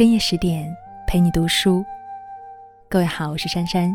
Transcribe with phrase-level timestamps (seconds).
[0.00, 0.74] 深夜十点，
[1.06, 1.84] 陪你读书。
[2.88, 3.94] 各位好，我是珊珊。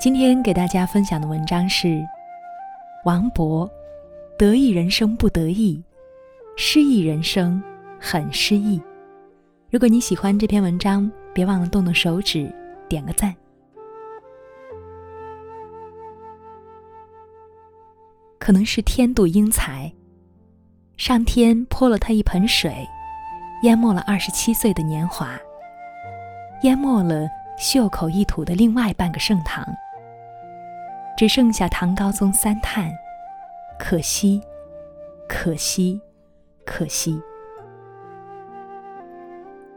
[0.00, 2.02] 今天给大家分享的文章是
[3.04, 3.68] 王勃
[4.38, 5.84] ：“得意人生不得意，
[6.56, 7.62] 失意人生
[8.00, 8.80] 很失意。”
[9.68, 12.50] 如果你喜欢这篇文章，别忘了动动手指
[12.88, 13.36] 点个赞。
[18.38, 19.92] 可能是天妒英才，
[20.96, 22.88] 上天泼了他一盆水。
[23.64, 25.40] 淹没了二十七岁的年华，
[26.64, 29.66] 淹没了袖口一吐的另外半个盛唐，
[31.16, 32.92] 只剩下唐高宗三叹：
[33.78, 34.42] 可惜，
[35.26, 35.98] 可惜，
[36.66, 37.18] 可惜。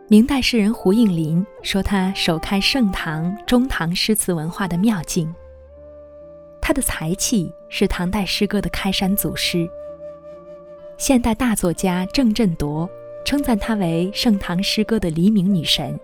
[0.10, 5.34] 明代诗人胡应麟说他首开盛唐、中唐诗词文化的妙境，
[6.62, 9.66] 他的才气是唐代诗歌的开山祖师。
[10.98, 12.90] 现代大作家郑振铎。
[13.28, 16.00] 称赞她为盛唐诗歌的黎明女神。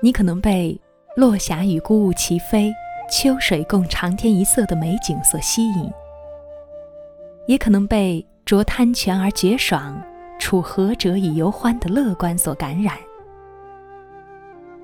[0.00, 0.80] 你可能被
[1.14, 2.72] “落霞与孤鹜齐飞，
[3.10, 5.92] 秋水共长天一色”的美景所吸引，
[7.46, 10.02] 也可能被“濯贪泉而觉爽，
[10.38, 12.96] 处涸辙以犹欢”的乐观所感染。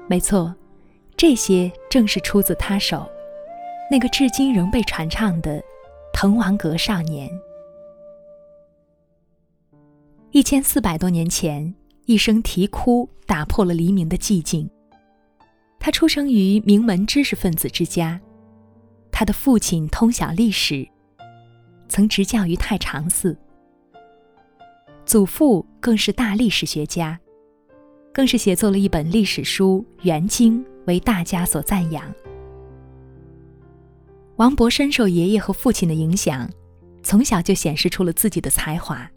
[0.07, 0.55] 没错，
[1.17, 3.09] 这些正是出自他手，
[3.91, 5.57] 那个至今仍被传唱的
[6.13, 7.27] 《滕王阁少年》。
[10.37, 14.69] 一千四百多年前，一声啼哭打破了黎明的寂静。
[15.81, 18.21] 他出生于名门知识分子之家，
[19.11, 20.87] 他的父亲通晓历史，
[21.89, 23.35] 曾执教于太常寺；
[25.07, 27.19] 祖父更是大历史学家，
[28.13, 32.05] 更是写作了一本历史书《元经》，为大家所赞扬。
[34.37, 36.47] 王勃深受爷爷和父亲的影响，
[37.03, 39.11] 从小就显示出了自己的才华。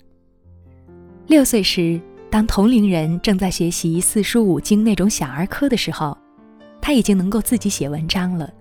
[1.29, 6.17] 六岁时，当同龄人正在学习四书五经那种小儿科的时候，
[6.81, 8.51] 他已经能够自己写文章了。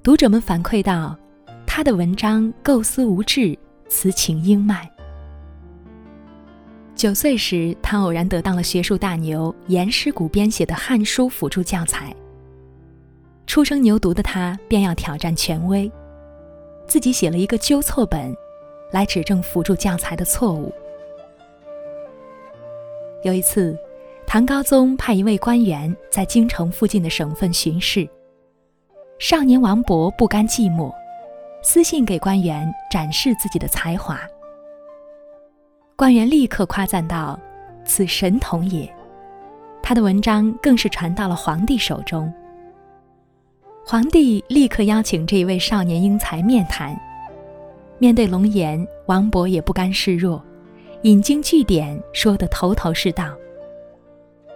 [0.00, 1.18] 读者们反馈道，
[1.66, 4.88] 他的文章构思无滞，词情英迈。
[6.94, 12.14] 九岁时，他偶然得到了学术大牛严师古编写的《汉书》辅助教材。
[13.48, 15.90] 初生牛犊的他便要挑战权威，
[16.86, 18.32] 自己写了一个纠错本，
[18.92, 20.72] 来指正辅助教材的错误。
[23.24, 23.74] 有一次，
[24.26, 28.06] 唐高宗派一位官员在京城附近的省份巡视。
[29.18, 30.92] 少年王勃不甘寂寞，
[31.62, 34.20] 私信给官员展示自己的才华。
[35.96, 37.40] 官员立刻夸赞道
[37.86, 38.86] ：“此神童也。”
[39.82, 42.30] 他的文章更是传到了皇帝手中。
[43.86, 46.94] 皇帝立刻邀请这一位少年英才面谈。
[47.98, 50.44] 面对龙颜，王勃也不甘示弱。
[51.04, 53.36] 引经据典，说得头头是道。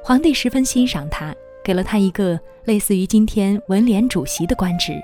[0.03, 4.95] 皇帝十分欣赏他，给了他一个类似于今天文联主席的官职，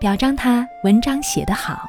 [0.00, 1.86] 表彰他文章写得好。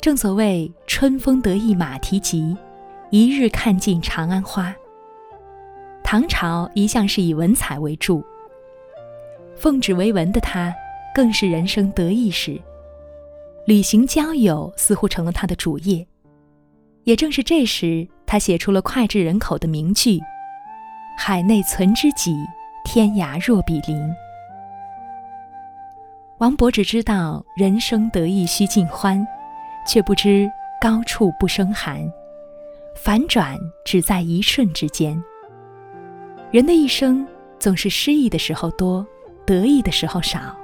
[0.00, 2.56] 正所谓“春风得意马蹄疾，
[3.10, 4.74] 一日看尽长安花”。
[6.02, 8.24] 唐朝一向是以文采为主，
[9.54, 10.74] 奉旨为文的他，
[11.14, 12.58] 更是人生得意时。
[13.66, 16.06] 旅行交友似乎成了他的主业。
[17.04, 20.18] 也正是这时，他写出了脍炙人口的名句
[21.18, 22.34] ：“海内存知己，
[22.84, 24.10] 天涯若比邻。”
[26.38, 29.24] 王勃只知道人生得意须尽欢，
[29.86, 30.50] 却不知
[30.80, 32.00] 高处不胜寒，
[32.96, 35.22] 反转只在一瞬之间。
[36.50, 37.26] 人的一生
[37.58, 39.06] 总是失意的时候多，
[39.44, 40.56] 得意的时候少。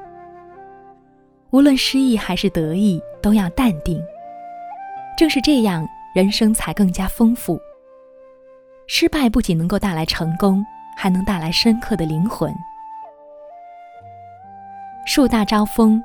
[1.50, 4.02] 无论失意还是得意，都要淡定。
[5.18, 5.86] 正是这样。
[6.14, 7.60] 人生才更加丰富。
[8.86, 10.64] 失败不仅能够带来成功，
[10.96, 12.52] 还能带来深刻的灵魂。
[15.06, 16.02] 树大招风，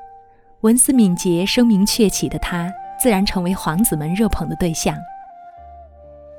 [0.62, 4.96] 文思敏捷、声名鹊起的他，自然成为皇子们热捧的对象。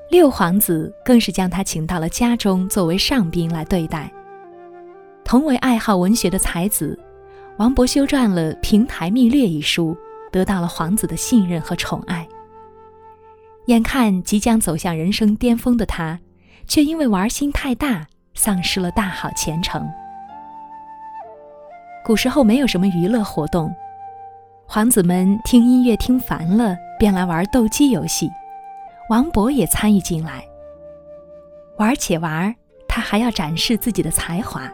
[0.08, 4.10] 六皇子更是将他请到了家中，作为上宾来对待。
[5.24, 6.96] 同为爱好文学的才子，
[7.56, 9.96] 王勃修撰了《平台秘略》一书，
[10.30, 12.26] 得到了皇子的信任和宠爱。
[13.66, 16.20] 眼看即将走向人生巅峰的他，
[16.68, 19.84] 却因为玩心太大，丧失了大好前程。
[22.04, 23.74] 古时候没有什么娱乐活动，
[24.68, 28.30] 皇子们听音乐听烦了，便来玩斗鸡游戏。
[29.10, 30.44] 王勃也参与进来。
[31.76, 32.54] 玩且玩，
[32.86, 34.72] 他还要展示自己的才华，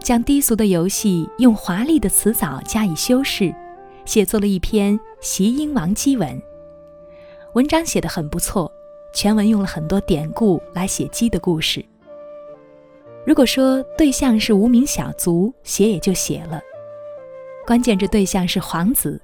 [0.00, 3.54] 将低俗的游戏用华丽的词藻加以修饰，
[4.04, 6.28] 写作了一篇《习英王姬文》。
[7.54, 8.70] 文章写得很不错，
[9.12, 11.84] 全文用了很多典故来写鸡的故事。
[13.26, 16.60] 如果说对象是无名小卒，写也就写了。
[17.66, 19.20] 关键这对象是皇子，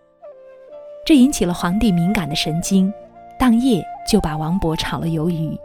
[1.04, 2.92] 这引起了皇帝敏感的神经，
[3.38, 3.80] 当夜
[4.10, 5.56] 就把王勃炒了鱿鱼。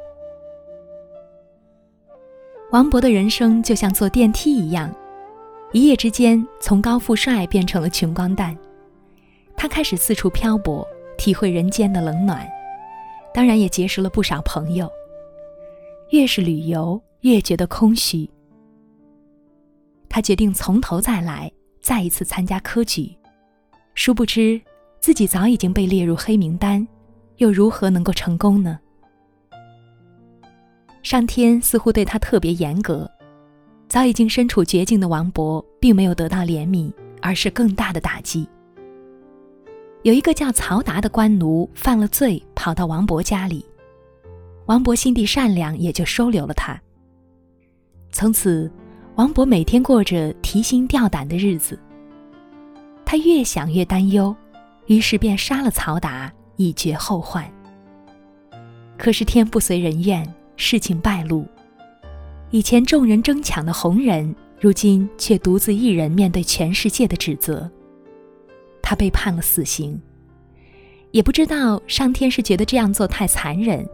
[2.72, 4.94] 王勃的人生就像坐电梯一样，
[5.72, 8.56] 一夜之间从高富帅变成了穷光蛋。
[9.58, 10.88] 他开始四处漂泊，
[11.22, 12.50] 体会人间的冷暖，
[13.32, 14.92] 当然也结识了不少朋友。
[16.10, 18.28] 越是旅游，越觉得空虚。
[20.10, 23.16] 他决定从头再来，再一次参加科举。
[23.94, 24.60] 殊不知，
[25.00, 26.88] 自己早已经被列入黑名单，
[27.38, 28.80] 又如何能够成功呢？
[31.04, 33.08] 上天似乎对他特别严格，
[33.88, 36.92] 早已经身处绝境的王勃，并没有得到怜悯，
[37.22, 38.50] 而是更大的打击。
[40.04, 43.66] 有一个叫曹达的官奴犯了罪，跑到王勃家里，
[44.66, 46.80] 王勃心地善良，也就收留了他。
[48.12, 48.72] 从此，
[49.16, 51.80] 王勃每天过着提心吊胆的日子。
[53.06, 54.36] 他越想越担忧，
[54.88, 57.46] 于是便杀了曹达，以绝后患。
[58.98, 60.28] 可是天不随人愿。
[60.58, 61.44] 事情败露，
[62.52, 67.68] 以前众人争抢的红人，如今却独自一人面对全世界的指责。
[68.92, 69.98] 他被判了死刑，
[71.12, 73.88] 也不知道上天是觉得这样做太残忍，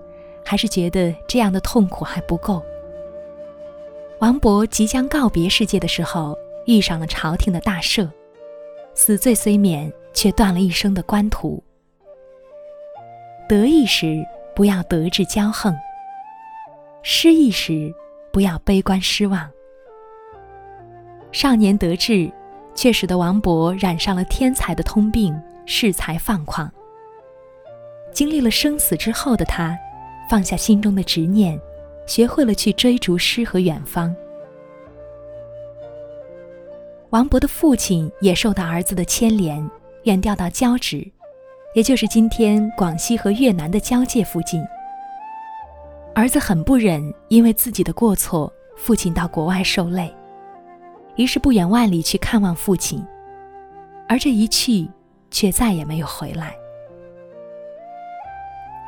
[0.43, 2.63] 还是觉得这样的痛苦还不够。
[4.21, 6.35] 王勃即将告别世界的时候，
[6.65, 8.09] 遇上了朝廷的大赦，
[8.95, 11.63] 死罪虽免，却断了一生的官途。
[13.47, 15.77] 得意时不要得志骄横。
[17.03, 17.93] 失意时，
[18.33, 19.47] 不要悲观失望。
[21.31, 22.31] 少年得志，
[22.77, 25.35] 却使得王勃染上了天才的通病，
[25.65, 26.69] 恃才放旷。
[28.13, 29.77] 经历了生死之后的他，
[30.29, 31.59] 放下心中的执念，
[32.05, 34.15] 学会了去追逐诗和远方。
[37.09, 39.67] 王勃的父亲也受到儿子的牵连，
[40.03, 41.09] 远调到交趾，
[41.73, 44.63] 也就是今天广西和越南的交界附近。
[46.13, 50.13] 儿子很不忍，因为自己的过错，父亲到国外受累，
[51.17, 53.05] 于是不远万里去看望父亲，
[54.07, 54.89] 而这一去，
[55.29, 56.55] 却再也没有回来。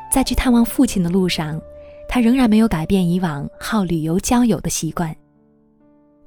[0.10, 1.62] 在去探望父亲的路上，
[2.08, 5.16] 他仍然没有改变以往好旅游交友的习惯。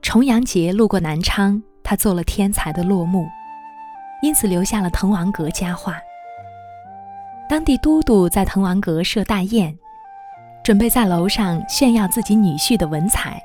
[0.02, 3.26] 重阳节路过南昌，他做了天才的落幕，
[4.22, 5.98] 因此留下了滕王阁佳话。
[7.48, 9.76] 当地都督在滕王阁设大宴。
[10.64, 13.42] 准备在楼上炫耀自己女婿的文采。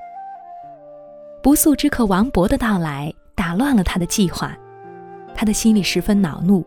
[1.42, 4.56] 不速之客王勃的到来打乱了他的计划，
[5.34, 6.66] 他的心里十分恼怒。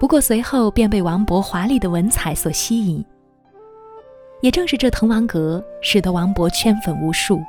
[0.00, 3.04] 不过随后便被王勃华丽的文采所吸引。
[4.40, 7.42] 也正是这滕王阁，使得王勃圈粉无数，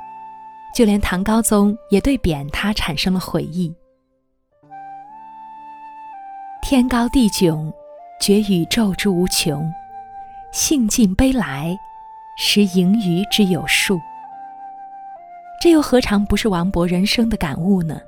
[0.74, 3.74] 就连唐高宗也对贬他产生了悔意。
[6.62, 7.72] 天高地迥，
[8.20, 9.70] 觉宇宙之无穷，
[10.52, 11.76] 兴尽悲来。
[12.38, 13.98] 识盈余之有数，
[15.60, 18.00] 这又何尝不是王勃人生的感悟呢？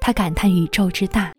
[0.00, 1.32] 他感叹宇宙之大，